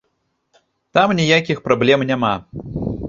[0.97, 2.33] Там ніякіх праблем няма.